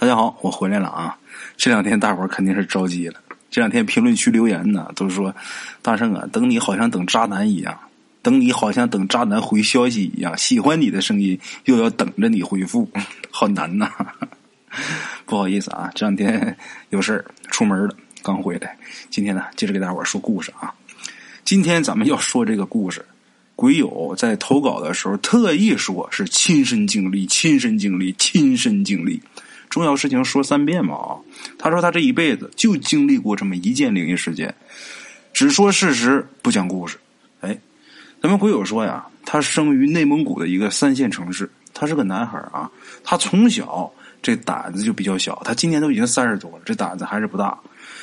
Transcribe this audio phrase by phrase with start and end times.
[0.00, 1.14] 大家好，我回来了啊！
[1.58, 3.20] 这两天大伙儿肯定是着急了。
[3.50, 5.34] 这两天评论区留言呢，都说
[5.82, 7.78] 大圣啊，等你好像等渣男一样，
[8.22, 12.90] 等你好像等渣男回消息一样，喜欢你的声音又要等着你回复，
[13.30, 13.92] 好难呐！
[15.26, 16.56] 不好意思啊，这两天
[16.88, 18.78] 有事儿出门了，刚回来。
[19.10, 20.72] 今天呢，接着给大伙儿说故事啊。
[21.44, 23.04] 今天咱们要说这个故事，
[23.54, 29.20] 鬼友在投稿的时候特意说是亲身经历，亲身经历，亲身经历。
[29.70, 31.16] 重要事情说三遍嘛啊！
[31.56, 34.52] 他说他这一辈子就经历过这么一件灵异事件，
[35.32, 36.98] 只说事实不讲故事。
[37.40, 37.56] 哎，
[38.20, 42.68] 咱们鬼友说呀，他生于内蒙古的一个三线城市，他是个男孩啊。
[43.04, 47.56] 他从小这胆子就比较小，他今年都已经三十多了，这胆子还是不大。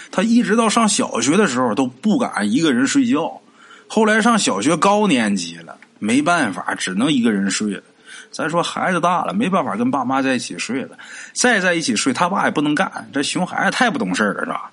[0.10, 3.42] 他一直到上小学的时候都不敢一个人睡觉，
[3.88, 7.84] 后来上小学高年级了，没办法，只能一个人睡了。
[8.38, 10.96] 咱说孩子大了，没办法跟爸妈在一起睡了，
[11.34, 13.10] 再在一起睡，他爸也不能干。
[13.12, 14.70] 这熊孩子太不懂事了，是吧？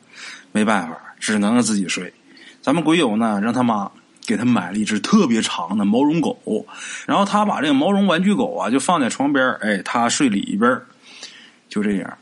[0.52, 2.12] 没办法，只能自己睡。
[2.61, 3.91] 咱们鬼友呢，让他妈
[4.27, 6.66] 给他买了一只特别长的毛绒狗，
[7.06, 10.78] 然后他把这个毛绒玩具狗啊，就放在床边哎，他睡里边
[11.70, 12.19] 就这样。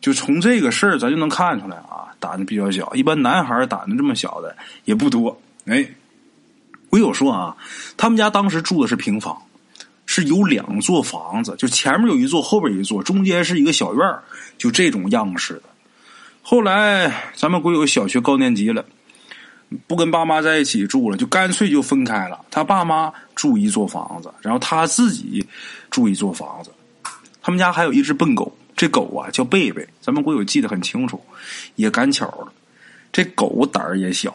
[0.00, 2.92] 就从这个事儿，咱就能看出来啊，胆子比较小。
[2.96, 5.40] 一般男孩胆子这么小的也不多。
[5.66, 5.88] 哎，
[6.90, 7.56] 鬼友说啊，
[7.96, 9.40] 他们家当时住的是平房。
[10.18, 14.14] 是有两座房子，就前面有一座，后边一座，中间是一个小院
[14.56, 15.62] 就这种样式的。
[16.42, 18.84] 后来咱们鬼友小学高年级了，
[19.86, 22.40] 不跟爸妈在一起住了，就干脆就分开了。
[22.50, 25.46] 他爸妈住一座房子，然后他自己
[25.88, 26.72] 住一座房子。
[27.40, 31.22] 他们家还有一只笨狗，这狗啊叫贝贝，咱们鬼友记得很清楚。
[31.76, 32.52] 也赶巧了，
[33.12, 34.34] 这狗胆儿也小，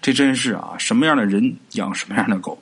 [0.00, 2.60] 这真是啊，什么样的人养什么样的狗。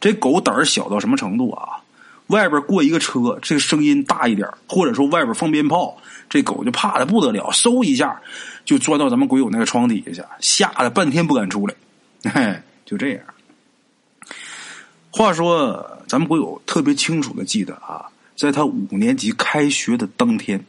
[0.00, 1.80] 这狗胆儿小到什么程度啊？
[2.28, 5.96] 外边过一个车，这个声音大一点，或者说外边放鞭炮，
[6.28, 8.20] 这狗就怕的不得了，嗖一下
[8.66, 11.74] 就钻到咱们鬼友那个床底下去，吓得半天不敢出来。
[12.24, 13.20] 嘿，就这样。
[15.10, 18.04] 话说，咱们鬼友特别清楚的记得啊，
[18.36, 20.62] 在他五年级开学的当天。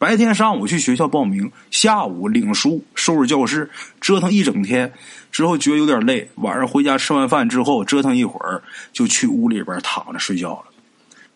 [0.00, 3.68] 白天上午去学校报名，下午领书、收拾教室，
[4.00, 4.90] 折腾一整天
[5.30, 8.62] 之后觉得有点累，晚上回家吃完饭之后折腾一会儿，
[8.94, 10.64] 就去屋里边躺着睡觉了。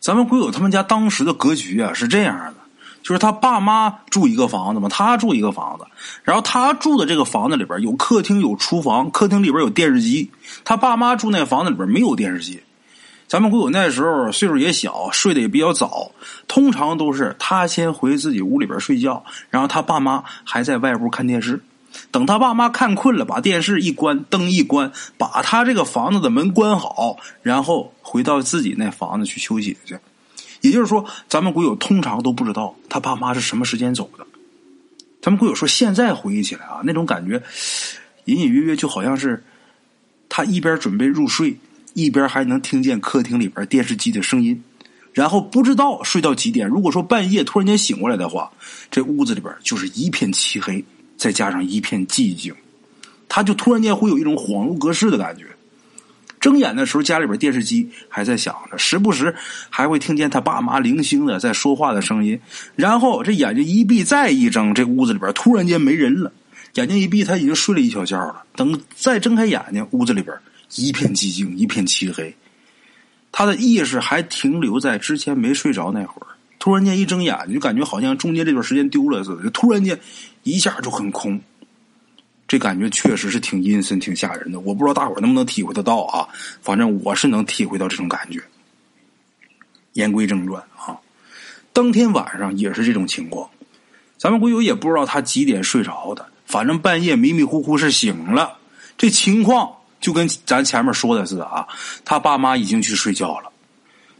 [0.00, 2.54] 咱们鬼友他们家当时的格局啊是这样的，
[3.02, 5.84] 就是他爸妈住一个房子嘛，他住一个房子，
[6.22, 10.30] 然后他住的这个房子里边有客厅有厨房，客厅里边有电视机，
[10.64, 12.62] 他爸妈住那房子里边没有电视机。
[13.26, 16.12] 咱们古友那时候岁数也小，睡得也比较早，
[16.46, 21.60] 通常都是他先回自己屋里边睡觉，然后他爸妈还在外屋看电视。
[22.10, 29.96] 等他爸妈看困了，把电视一关，灯一关，把他这个房子的门关好，然后回到自己那房子去休息去。
[30.60, 34.26] 也就是说，咱们鬼友通常都不知道他爸妈是什么时间走的。
[35.22, 37.42] 咱们鬼友说，现在回忆起来啊，那种感觉
[38.24, 39.44] 隐隐约约就好像是
[40.28, 41.56] 他一边准备入睡。
[41.94, 44.62] 一边还能听见客厅里边电视机的声音，
[45.12, 46.68] 然后不知道睡到几点。
[46.68, 48.50] 如果说半夜突然间醒过来的话，
[48.90, 50.84] 这屋子里边就是一片漆黑，
[51.16, 52.52] 再加上一片寂静，
[53.28, 55.46] 他就突然间会有一种恍如隔世的感觉。
[56.40, 59.34] 睁眼的时候，家里边电视机还在响着，时不时
[59.70, 62.38] 还会听见他爸妈零星的在说话的声音。
[62.76, 66.30] 然后这眼睛一闭再一睁，这屋子里边突然间没人了。
[66.74, 68.42] 眼睛一闭，他已经睡了一小觉了。
[68.56, 70.36] 等再睁开眼睛，屋子里边。
[70.76, 72.34] 一片寂静，一片漆黑，
[73.30, 76.26] 他的意识还停留在之前没睡着那会儿。
[76.58, 79.98] 突然间一睁眼，就感觉好像中间这段时间丢了似的，就突然间
[80.42, 81.40] 一下就很空。
[82.48, 84.60] 这感觉确实是挺阴森、挺吓人的。
[84.60, 86.28] 我不知道大伙能不能体会得到啊？
[86.62, 88.42] 反正我是能体会到这种感觉。
[89.92, 90.98] 言归正传啊，
[91.72, 93.48] 当天晚上也是这种情况。
[94.16, 98.58] 咱们鬼友也不知道他几点睡着的，反正半夜迷迷糊糊是醒了。
[98.98, 99.76] 这情况。
[100.04, 101.66] 就跟咱前面说的似的啊，
[102.04, 103.50] 他爸妈已经去睡觉了。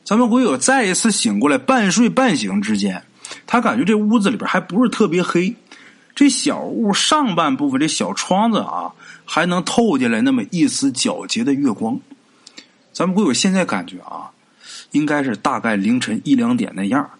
[0.03, 3.05] 咱们鬼友再一次醒过来，半睡半醒之间，
[3.47, 5.55] 他感觉这屋子里边还不是特别黑，
[6.15, 8.91] 这小屋上半部分这小窗子啊，
[9.27, 12.01] 还能透进来那么一丝皎洁的月光。
[12.91, 14.31] 咱们鬼友现在感觉啊，
[14.93, 17.11] 应该是大概凌晨一两点那样。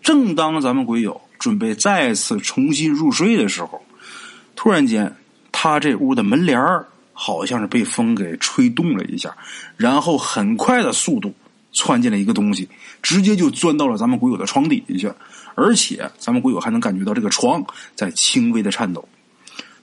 [0.00, 3.82] 正当咱们鬼友准备再次重新入睡的时候，
[4.54, 5.16] 突然间，
[5.50, 6.86] 他这屋的门帘儿。
[7.20, 9.36] 好像是被风给吹动了一下，
[9.76, 11.34] 然后很快的速度
[11.72, 12.68] 窜进了一个东西，
[13.02, 15.14] 直接就钻到了咱们鬼友的床底下去，
[15.56, 17.60] 而且咱们鬼友还能感觉到这个床
[17.96, 19.08] 在轻微的颤抖。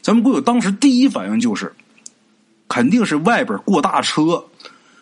[0.02, 1.74] 咱们鬼友当时第一反应就是，
[2.70, 4.46] 肯定是外边过大车，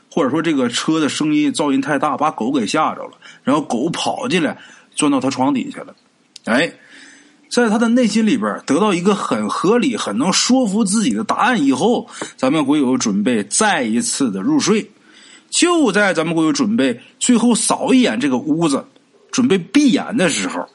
[0.09, 3.11] 或者说这个车的声音噪音太大，把狗给吓着了，
[3.43, 4.57] 然后狗跑进来
[4.95, 5.95] 钻到他床底下了。
[6.45, 6.73] 哎，
[7.53, 14.89] 在他的内心里边得到一个很合理、很能说服自己的答案以后，咱们鬼友准备再一次的入睡。
[15.51, 18.83] 就在咱们鬼友准备最后扫一眼这个屋子，
[19.31, 20.67] 准备闭眼的时候，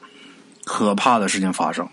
[0.63, 1.91] 可怕的事情发生了。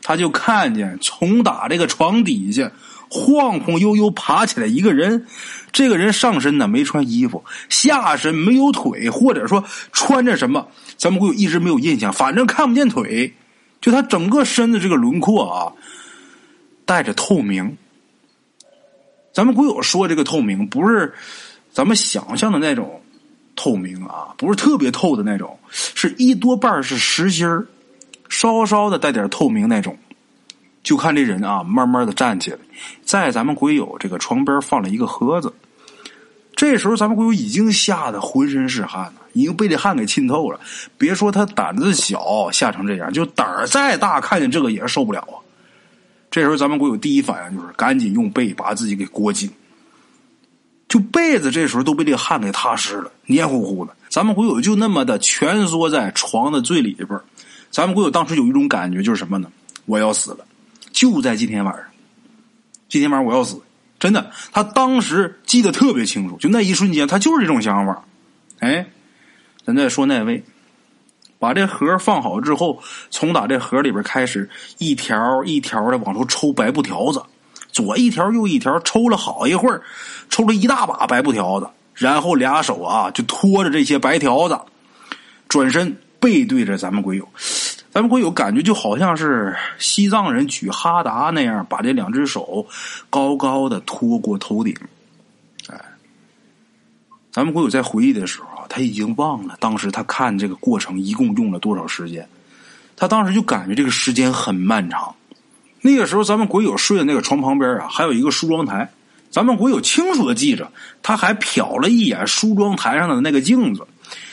[0.00, 2.72] 他就看见从打这个床底下
[3.10, 5.26] 晃晃悠悠爬起来一个人，
[5.70, 9.62] 这个人上身呢没穿衣服，下身没有腿，或者说
[9.92, 10.66] 穿着什么，
[10.96, 13.34] 咱们鬼友一直没有印象，反正看不见腿，
[13.80, 15.72] 就他整个身子这个轮廓啊，
[16.84, 17.76] 带着透明。
[19.32, 21.12] 咱们鬼友说这个透明不是。
[21.70, 23.00] 咱们想象的那种
[23.54, 27.64] 透明啊，不是特别透的那种，是一多半是实心儿，
[28.28, 29.96] 稍稍的带点透明那种。
[30.82, 32.58] 就看这人啊，慢慢的站起来，
[33.04, 35.52] 在咱们鬼友这个床边放了一个盒子。
[36.56, 40.60] 这时候咱们鬼友已经吓得浑身是汗，已经被这汗给浸透了。
[40.96, 45.36] 别说他胆子小，吓成这样，就胆儿再大，看见这个也是受不了啊。
[46.30, 49.50] 这时候咱们鬼友第一反应就是赶紧用被把自己给裹紧。
[50.88, 53.94] 就被子这时候都被这汗给踏湿了，黏糊糊的。
[54.08, 57.08] 咱们鬼友就那么的蜷缩在床的最里边
[57.70, 59.50] 咱们鬼友当时有一种感觉，就是什么呢？
[59.84, 60.46] 我要死了！
[60.90, 61.84] 就在今天晚上，
[62.88, 63.60] 今天晚上我要死！
[63.98, 68.04] 真的，他当时记得特别清楚，就那一瞬间，他就是这种想法。
[68.60, 68.86] 哎，
[69.64, 70.42] 咱再说那位，
[71.38, 77.22] 把这盒放好之后，从打这盒里边开始，一条一条的往出抽白布条子。
[77.70, 79.82] 左一条，右一条，抽了好一会儿，
[80.28, 84.58] 抽了一大把白布条子，然后俩手啊就拖着这些白条子，
[85.48, 87.28] 转身背对着咱们鬼友，
[87.90, 92.66] 咱们鬼友感觉就好像是西藏人举哈达那样，把这两只手
[93.10, 94.74] 高高的托过头顶。
[95.68, 95.78] 哎，
[97.30, 102.28] 咱们鬼友在回忆的时候，他已经忘了当时他看这个过程一共用了多少时间，
[102.96, 105.14] 他当时就感觉这个时间很漫长。
[105.80, 108.90] 那个时候，咱们鬼友睡的那个床旁边啊，还有一个梳妆台。
[109.30, 110.72] 咱们鬼友清楚的记着，
[111.02, 113.86] 他还瞟了一眼梳妆台上的那个镜子，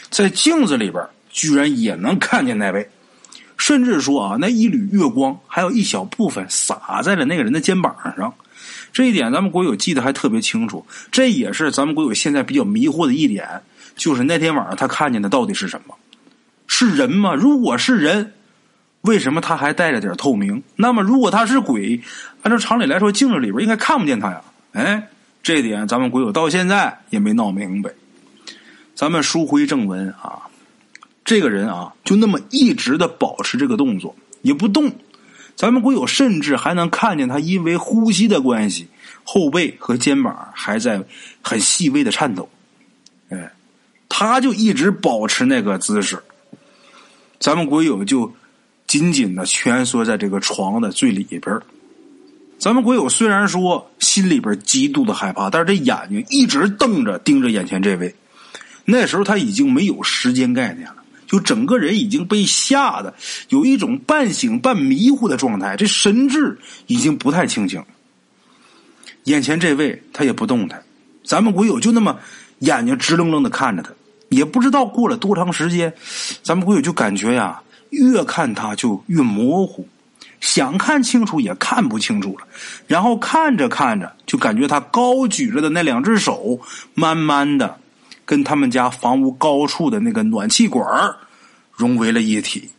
[0.09, 2.89] 在镜子里边居然也能看见那位，
[3.57, 8.33] 甚至说啊，那一缕月光还有一小部分洒在了那个人的肩膀上。
[8.93, 10.85] 这一点咱们鬼友记得还特别清楚。
[11.11, 13.47] 这也是咱们鬼友现在比较迷惑的一点，
[13.95, 15.95] 就是那天晚上他看见的到底是什么？
[16.67, 17.33] 是人吗？
[17.33, 18.33] 如果是人。
[19.01, 20.63] 为什么他还带着点透明？
[20.75, 22.01] 那么如果他是鬼，
[22.41, 24.41] 按照常理来说，镜子里边应该看不见他呀。
[24.71, 25.07] 哎，
[25.43, 27.91] 这点咱们鬼友到现在也没闹明白。
[28.95, 30.41] 咱们书回正文啊，
[31.23, 34.91] 这个人啊，就那么一直的保持这个动作，也不动。
[35.55, 38.87] 咱们鬼友甚至还能看见他因为呼吸的关系，
[39.23, 40.99] 后背和肩膀还在
[41.43, 42.49] 很细微的颤抖。
[44.09, 46.21] 他就一直保持那个姿势。
[47.39, 48.33] 咱们鬼友就。
[48.87, 51.59] 紧紧的蜷缩在这个床的最里边
[52.59, 58.13] 咱们鬼友虽然说心里边极度的害怕，但是这眼睛一直瞪着盯着眼前这位。
[58.85, 63.11] 那时候他已经没有时间概念了，就整个人已经被吓得
[63.49, 67.83] 有一种半醒半迷糊的状态，这神志已经不太清醒。
[69.23, 70.83] 眼前这位他也不动弹，
[71.23, 72.19] 咱们鬼友就那么
[72.59, 73.91] 眼睛直愣愣的看着他，
[74.29, 75.93] 也不知道过了多长时间，
[76.43, 77.61] 咱们鬼友就感觉呀。
[77.91, 79.87] 越看他就越模糊，
[80.41, 82.45] 想看清楚也看不清楚了。
[82.87, 86.59] 然后看着看着，就感觉他高举着的那两只手，
[86.93, 87.77] 慢慢的
[88.25, 90.85] 跟他们家房屋高处的那个暖气管
[91.71, 92.69] 融为了一体，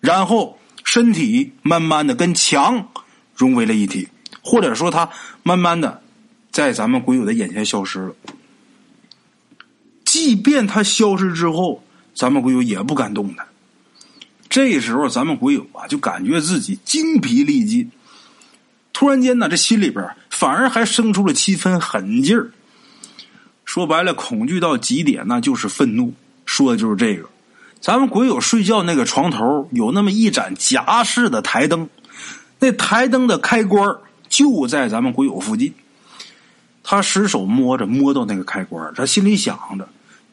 [0.00, 2.88] 然后身体慢慢的跟墙
[3.36, 4.08] 融为了一体，
[4.42, 5.08] 或者说他
[5.44, 6.02] 慢慢的
[6.50, 8.14] 在咱们鬼友的眼前消失了。
[10.16, 13.46] 即便他消失之后，咱们鬼友也不敢动弹。
[14.48, 17.90] 这时候，咱们鬼友啊，就感觉自己精疲力尽。
[18.94, 22.50] 突然间呢，这心里边反而还生出了七分狠劲儿。
[23.66, 26.14] 说白了，恐惧到极点，那就是愤怒。
[26.46, 27.28] 说的就是这个。
[27.78, 31.90] 咱们鬼友睡觉那个床头有那么一盏夹式的台灯，
[32.58, 33.94] 那台灯的开关
[34.30, 35.74] 就在咱们鬼友附近。
[36.82, 39.86] 他使手摸着，摸到那个开关，他心里想着。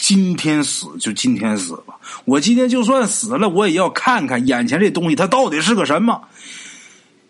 [0.06, 6.22] 今天死就今天死吧，我今天就算死了，我也要看看眼前这东西它到底是个什么。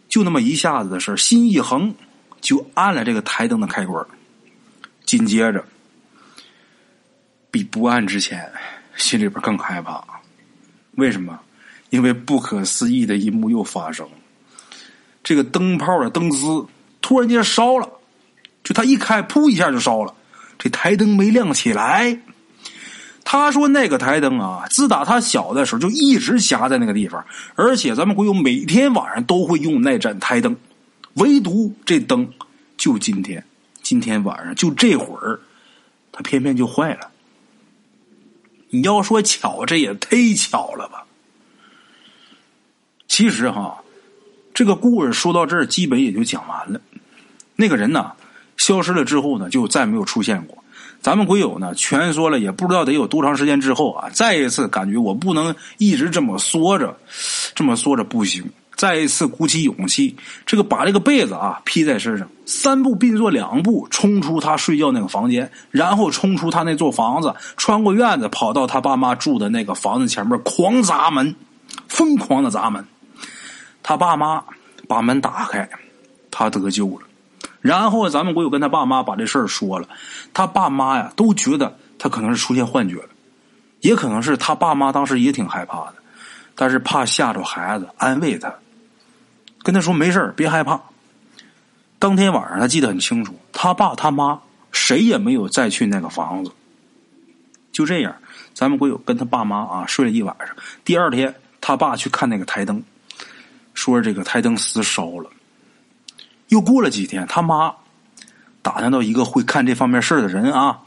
[0.09, 1.93] 就那么一下子的事心一横，
[2.41, 4.03] 就按了这个台灯的开关。
[5.05, 5.63] 紧接着，
[7.51, 8.51] 比不按之前
[8.95, 10.03] 心里边更害怕。
[10.95, 11.39] 为什么？
[11.91, 14.13] 因为不可思议的一幕又发生了。
[15.23, 16.65] 这个灯泡的灯丝
[17.03, 17.87] 突然间烧了，
[18.63, 20.15] 就它一开，噗一下就烧了，
[20.57, 22.17] 这台灯没亮起来。
[23.33, 27.25] 他说那个台灯啊，自打他小的时候就一直夹在那个地方，
[27.55, 30.55] 而且咱们鬼友每天晚上都会用那盏台灯，
[31.15, 32.31] 唯独这灯
[32.77, 33.43] 就今天，
[33.81, 35.39] 今天晚上就这会儿，
[36.11, 37.09] 他偏偏就坏了。
[38.69, 41.03] 你要说巧，这也忒巧了吧？
[43.07, 43.81] 其实哈，
[44.53, 46.79] 这个故事说到这儿，基本也就讲完了。
[47.55, 48.11] 那个人呢，
[48.57, 50.62] 消失了之后呢，就再没有出现过。
[51.03, 56.95] 咱们鬼友呢，蜷缩了也不知道得有多长时间之后啊，再一次感觉我不能一直这么缩着，
[57.53, 58.49] 这么缩着不行。
[58.75, 71.35] 再一次鼓起勇气，这个把这个被子啊披在身上，三步并作两步冲出他睡觉那个房间，然后冲出他那座房子，穿过院子，跑到他爸妈住的那个房子前面，狂砸门，
[71.87, 72.83] 疯狂的砸门。
[73.83, 74.43] 他爸妈
[74.87, 75.69] 把门打开，
[76.31, 77.05] 他得救了。
[77.63, 79.87] 然后咱们鬼友跟他爸妈把这事儿说了，
[80.33, 83.07] 他爸妈呀都觉得他可能是出现幻觉了，
[83.79, 85.95] 也可能是他爸妈当时也挺害怕的，
[86.55, 88.53] 但是怕吓着孩子，安慰他，
[89.63, 90.81] 跟他说没事别害怕。
[91.99, 94.41] 当天晚上他记得很清楚，他爸他妈
[94.73, 96.51] 谁也没有再去那个房子。
[97.71, 98.13] 就这样，
[98.53, 100.49] 咱们鬼友跟他爸妈啊睡了一晚上。
[100.83, 102.83] 第二天，他爸去看那个台灯，
[103.73, 105.29] 说这个台灯丝烧了。
[106.53, 107.73] 又过了几天，他妈
[108.61, 110.77] 打听到一个会看这方面事儿的人啊，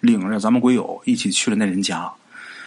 [0.00, 2.08] 领着咱们鬼友一起去了那人家。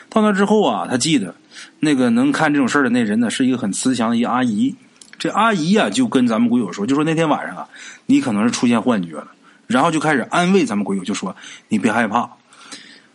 [0.09, 1.33] 到那之后啊，他记得
[1.79, 4.75] 那个能看这种事儿的那人呢，是一个很慈祥的一阿姨。
[5.17, 7.69] 这阿姨呀，就跟咱们鬼友说，就说那天晚上啊，
[8.07, 9.27] 你可能是出现幻觉了，
[9.67, 11.33] 然后就开始安慰咱们鬼友，就说
[11.69, 12.29] 你别害怕。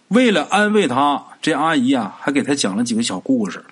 [0.08, 3.62] 为了安慰他，这阿姨啊，还给他讲了几个小故事。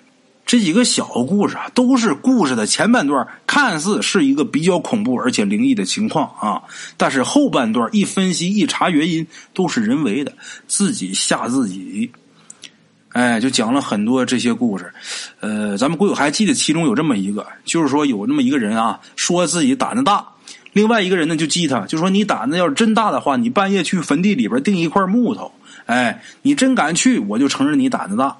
[0.45, 6.61] 这几个小故事啊，都是故事的前半段，看似是一个比较恐怖而且灵异的情况啊。
[6.97, 10.31] 但是后半段一分析一查原因，都是人为的，
[10.67, 12.11] 自己吓自己。
[13.09, 14.93] 哎，就讲了很多这些故事。
[15.39, 20.23] 呃，咱们鬼友还记得其中有这么一个，就是说有那么一个人啊，说自己胆子大，
[20.73, 25.51] 另外一个人呢就激他，就说你胆子要是真大的话，你半夜去坟地里边钉一块木头，
[25.87, 28.35] 哎，你真敢去，我就承认你胆子大。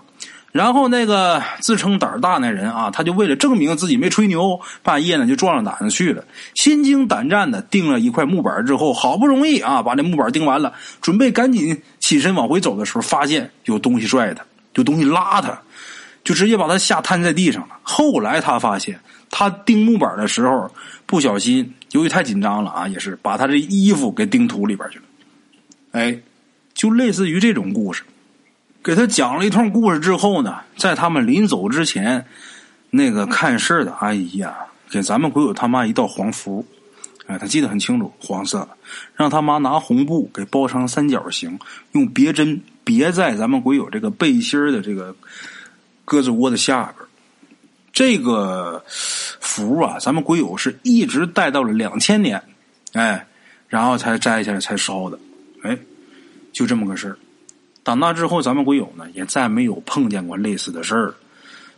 [0.55, 10.71] 然后那个自称胆大那人啊，他就为了证明自己没吹牛，半夜呢就壮着胆子去了，心惊胆战的钉了一块木板之后，好不容易啊把这木板钉完了，
[11.01, 14.45] 准备赶紧起身往回走的时候，发现有东西拽他，
[14.75, 15.61] 有东西拉他，
[16.23, 17.75] 就直接把他吓瘫在地上了。
[17.83, 18.97] 后来他发现，
[19.29, 20.71] 他钉木板的时候
[21.05, 25.03] 不小心，由于太紧张了啊，也是把他这衣服给钉土里边去了。
[25.91, 26.17] 哎，
[26.73, 28.03] 就类似于这种故事。
[28.85, 32.23] 给他讲了一通故事之后呢，在他们临走之前，
[32.91, 34.55] 那个看事儿的阿姨呀，
[34.91, 36.63] 给咱们鬼友他妈一道黄符，
[37.25, 38.69] 哎，他记得很清楚，黄色，
[39.15, 41.57] 让他妈拿红布给包成三角形，
[41.93, 45.15] 用别针别在咱们鬼友这个背心的这个
[46.05, 47.07] 鸽子窝的下边。
[47.91, 52.39] 这个符啊，咱们鬼友是一直带到了两千年，
[52.93, 53.25] 哎，
[53.67, 55.17] 然后才摘下来才烧的，
[55.63, 55.75] 哎，
[56.53, 57.17] 就这么个事儿。
[57.85, 61.13] 长大之后，咱们鬼友呢也再没有碰见过类似的事儿。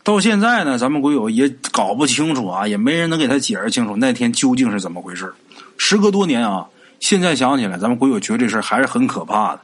[0.04, 5.34] 到现在呢，咱们鬼友也搞不清楚啊，也没人能给他解释清楚那天究竟是怎么回事。
[5.78, 6.66] 时隔多年啊，
[7.02, 9.60] 现在想起来，咱们鬼友觉得这事还是很可怕的。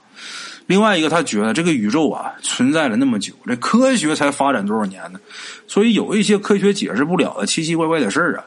[0.66, 5.20] 另外一个，他觉得这个宇宙啊存在了那么久，这科学才发展多少年呢？
[5.66, 8.44] 所以有一些科学解释不了的奇奇怪怪的事儿啊，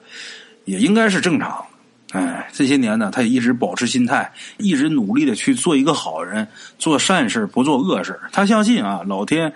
[0.67, 1.65] 也应该是正常。
[2.13, 6.47] 哎，这些年呢，他也一直保持心态，一直努力的去做一个好人，
[6.79, 9.53] 做善事不做恶事他相信啊，老天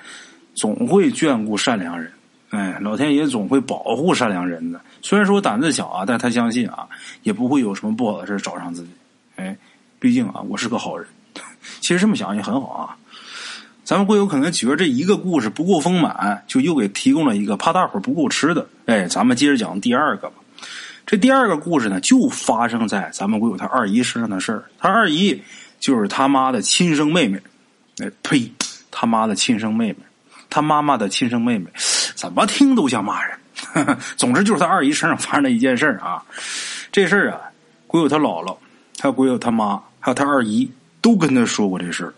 [0.55, 2.13] 总会眷顾善良人，
[2.51, 4.81] 哎，老天爷总会保护善良人的。
[5.01, 6.87] 虽然说胆子小啊，但他相信啊，
[7.23, 8.91] 也不会有什么不好的事找上自己。
[9.37, 9.57] 哎，
[9.99, 11.07] 毕竟啊，我是个好人。
[11.81, 12.97] 其实这么想也很好啊。
[13.85, 18.69] 咱们会有可能觉得这一个故事不够丰满，就又给提供了一个怕大伙不够吃的。
[18.87, 20.35] 哎，咱们接着讲第二个吧。
[21.11, 24.63] 这第二个故事呢，就发生在咱们鬼友他二姨身上的事儿。
[24.79, 25.43] 他二姨
[25.81, 27.41] 就是他妈的亲生妹妹，
[27.99, 28.49] 哎呸，
[28.93, 29.97] 他妈的亲生妹妹，
[30.49, 31.69] 他妈妈的亲生妹妹，
[32.15, 33.37] 怎么听都像骂人。
[34.17, 36.23] 总之就是他二姨身上发生的一件事儿啊。
[36.93, 37.41] 这事儿啊，
[37.89, 38.57] 鬼友他姥姥，
[39.01, 42.15] 还有鬼友他妈，还有他二姨，都跟他说过这事儿。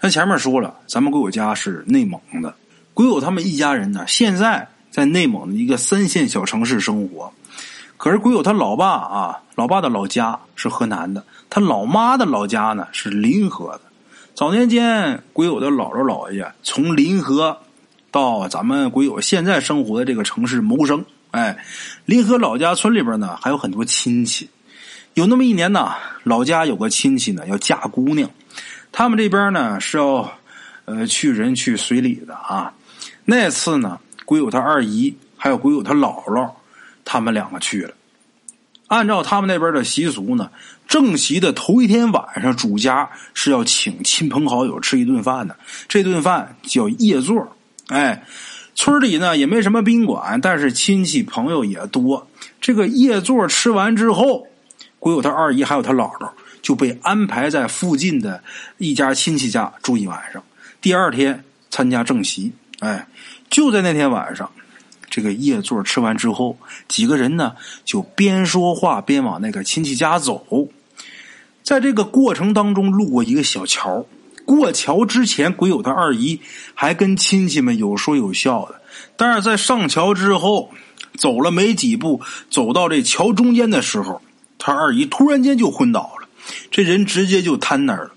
[0.00, 2.52] 他前面说了，咱们鬼友家是内蒙的，
[2.92, 7.32] 鬼友他们一家人呢，现在在内蒙的一个三线小城市生活。
[8.04, 13.80] 可是鬼友他老爸啊，老爸的老家是河南的，他老妈的老家呢是临河的。
[14.34, 17.56] 早年间，鬼友的姥姥姥爷从临河
[18.10, 21.02] 到咱们鬼友现在生活的这个城市谋生。
[21.30, 21.64] 哎，
[22.04, 24.50] 临河老家村里边呢还有很多亲戚。
[25.14, 25.92] 有那么一年呢，
[26.24, 28.28] 老家有个亲戚呢要嫁姑娘，
[28.92, 30.30] 他们这边呢是要
[30.84, 32.74] 呃，去人去随礼的啊。
[33.24, 36.50] 那次呢，鬼友他二姨还有鬼友他姥姥，
[37.02, 37.93] 他们两个去了。
[38.94, 40.48] 按照他们那边的习俗呢，
[40.86, 45.56] 正席的头一天晚上，主家是要请亲朋好友吃一顿饭的。
[45.88, 47.56] 这顿饭叫夜座。
[47.88, 48.22] 哎，
[48.76, 52.24] 村里呢也没什么宾馆，但是亲戚朋友也多。
[52.60, 54.46] 这个夜座吃完之后，
[55.00, 56.30] 鬼友他二姨还有他姥姥
[56.62, 58.44] 就被安排在附近的
[58.78, 60.40] 一家亲戚家住一晚上。
[60.80, 62.52] 第二天参加正席。
[62.78, 63.08] 哎，
[63.50, 64.48] 就在那天晚上，
[65.14, 67.52] 这个夜座吃完之后，几个人呢
[67.84, 70.44] 就边说话边往那个亲戚家走。
[71.62, 74.04] 在这个过程当中，路过一个小桥。
[74.44, 76.40] 过桥之前，鬼友他二姨
[76.74, 78.80] 还跟亲戚们有说有笑的。
[79.16, 80.72] 但是在上桥之后，
[81.16, 84.20] 走了没几步，走到这桥中间的时候，
[84.58, 86.28] 他二姨突然间就昏倒了，
[86.72, 88.10] 这人直接就瘫那儿了。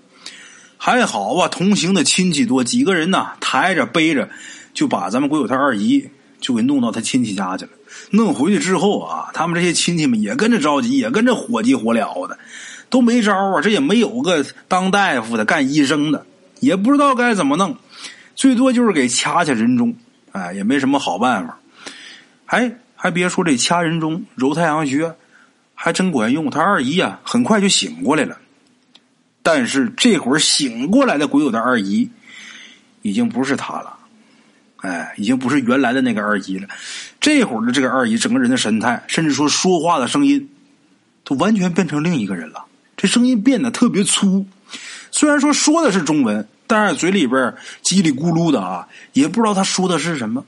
[0.76, 4.28] 还好啊，同行的亲戚多，几个人呢抬着背着，
[4.74, 6.08] 就把咱们鬼友他二姨
[6.40, 7.70] 就给弄到他亲戚家去了。
[8.10, 12.38] 弄回去之后啊，他们这些亲戚们也跟着着急，也跟着火急火燎的，
[12.90, 13.60] 都没招啊。
[13.60, 16.26] 这也没有个当大夫的、干医生的，
[16.60, 17.76] 也不知道该怎么弄，
[18.34, 19.94] 最多就是给掐掐人中，
[20.32, 21.58] 哎，也没什么好办法。
[22.46, 25.14] 哎还别说，这掐人中、揉太阳穴，
[25.74, 26.50] 还真管用。
[26.50, 28.36] 他二姨呀，很快就醒过来了。
[29.42, 32.10] 但是这会儿醒过来的鬼友的二姨，
[33.02, 33.97] 已经不是他了，
[34.82, 36.68] 哎，已经不是原来的那个二姨了。
[37.20, 40.48] 这会儿的这个二姨，整个人的神态，甚至说说话的声音，
[41.24, 42.64] 都完全变成另一个人了。
[42.96, 44.46] 这声音变得特别粗，
[45.10, 50.44] 虽然说说的是中文，但是嘴里边叽里咕噜的啊，也不知道他说的是什么。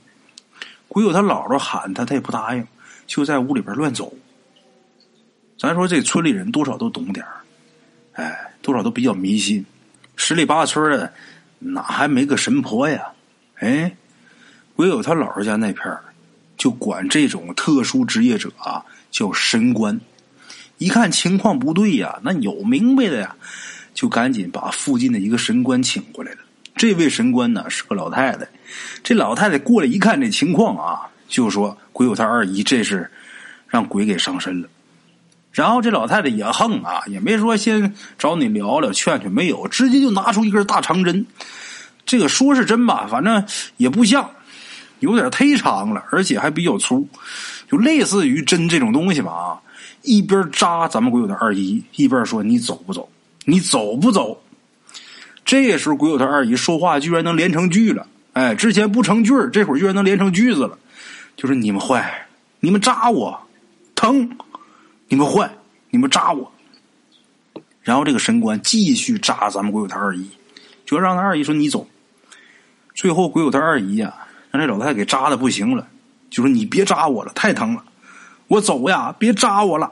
[0.87, 2.67] 鬼友他姥姥喊他，他也不答应，
[3.07, 4.13] 就在屋里边乱走。
[5.57, 7.25] 咱说这村里人多少都懂点
[8.13, 8.47] 哎。
[8.61, 9.65] 多少都比较迷信，
[10.15, 11.11] 十里八村的
[11.57, 13.07] 哪还没个神婆呀？
[13.55, 13.91] 哎，
[14.77, 15.83] 唯有他姥姥家那片
[16.57, 19.99] 就管这种特殊职业者啊叫神官。
[20.77, 23.35] 一看情况不对呀，那有明白的呀，
[23.93, 26.37] 就赶紧把附近的一个神官请过来了。
[26.75, 28.47] 这位神官呢是个老太太，
[29.03, 33.11] 这老太太过来一看这情况啊，就说：“鬼有他二姨，这是
[33.67, 34.67] 让鬼给上身了。”
[35.51, 41.25] 然后这老太太也横啊，也没说先找你聊聊劝劝，没有，直接就拿出一根大长针。
[42.05, 43.45] 这个说是真吧，反正
[43.77, 44.31] 也不像，
[45.01, 47.07] 有点忒长了，而且还比较粗，
[47.69, 49.61] 就类似于针这种东西吧啊。
[50.01, 53.07] 一边扎咱们鬼友的二姨，一边说：“你走不走？
[53.45, 54.41] 你走不走？”
[55.45, 60.77] 这时候鬼友他二姨说话居然能连成句了，哎，之前不成句这会儿居然能连成句子了，
[61.35, 62.27] 就是你们坏，
[62.59, 63.39] 你们扎我，
[63.93, 64.29] 疼。
[65.07, 65.51] 你们坏，
[65.89, 66.49] 你们扎我。
[67.81, 70.29] 然后这个神官继续扎咱们鬼友他二姨，
[70.85, 71.85] 就让他二姨说你走。
[72.95, 74.13] 最后鬼友他二姨呀，
[74.51, 75.87] 让这老太太给扎的不行了，
[76.29, 77.83] 就说你别扎我了，太疼了，
[78.47, 79.91] 我走呀，别扎我了。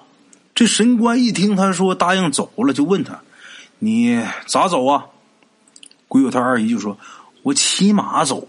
[0.54, 3.20] 这神官一听他说答应走了，就问他
[3.80, 5.06] 你咋走啊？
[6.08, 6.98] 鬼友他二姨就说
[7.42, 8.48] 我骑马走。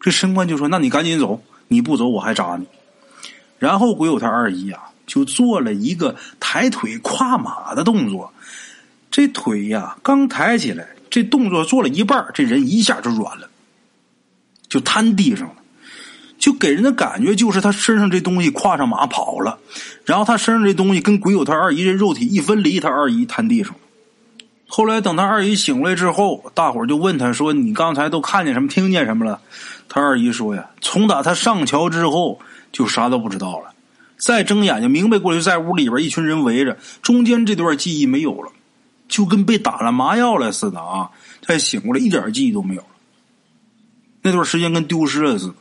[0.00, 2.66] 这神官就说那你赶紧走，你不走我还扎你。
[3.58, 4.78] 然后鬼友他二姨呀。
[5.06, 8.32] 就做了一个抬腿跨马的动作，
[9.10, 13.49] 这腿呀刚抬起来，这动作做了一半，这人一下就软了，
[14.70, 15.54] 就瘫地上了，
[16.38, 19.58] 就给人的感觉就是他身上这东西跨上马跑了，
[20.06, 23.80] 然后他身上这东西跟鬼友他二姨这肉体一分离，他二姨瘫地上了。
[24.66, 29.40] 后来等他二姨醒来之后，大伙就问他说：“你刚才都看见什么，听见什么了？”
[29.90, 32.38] 他二姨说：“呀，从打他上桥之后，
[32.70, 33.72] 就啥都不知道了。”
[34.16, 38.52] 再睁眼睛明白过来，在屋里边一群人围着，中间这段记忆没有了，
[39.08, 41.10] 就跟被打了麻药了似的啊！
[41.44, 42.84] 再醒过来，一点记忆都没有。
[44.22, 45.54] 那段时间跟丢失了似的。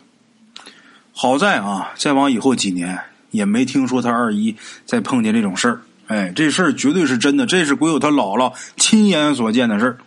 [1.14, 3.00] 好在啊，再往以后几年
[3.32, 5.82] 也没听说他二姨再碰见这种事儿。
[6.08, 9.98] 哎，这事儿绝对是真的，这是鬼友他姥姥亲眼所见的事儿。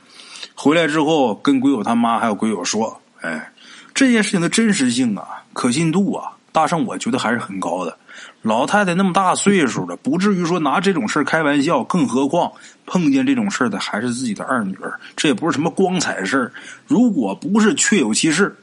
[0.54, 3.52] 回来之后跟鬼友他妈还有鬼友说：“哎，
[3.94, 7.96] 这件事情的真实性啊，可信度啊，大圣我觉得还是很高的。”
[8.42, 11.84] 老太太那么大岁数了，不至于说拿这种事开玩笑。
[11.84, 12.50] 更何况
[12.86, 16.52] 碰见这种事的还是自己的二女儿，这也不是什么光彩事
[16.86, 18.56] 如果不是确有其事，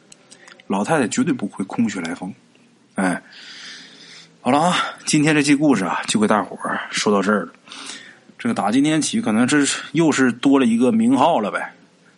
[0.68, 2.34] 老太太绝对不会空穴来风。
[2.96, 3.22] 哎，
[4.42, 7.52] 好了啊，今天这期故事啊，就给大伙儿说到这儿了。
[8.38, 9.58] 这个打今天起，可能这
[9.94, 11.74] 又是多了一个名号了呗。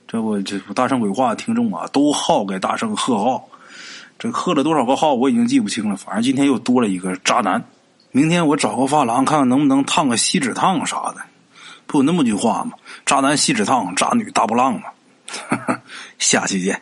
[0.08, 3.48] 这不，这大圣鬼话听众啊，都号给大圣贺号。
[4.22, 5.98] 这刻了多少个号，我已经记不清了。
[5.98, 7.60] 反正今天又多了一个渣男。
[8.12, 11.16] 明天我找个发廊，看看能不能烫个锡纸烫啥的。
[11.88, 12.74] 不有那么句话吗？
[13.04, 14.90] 渣男锡纸烫，渣女大波浪嘛。
[16.20, 16.80] 下期见。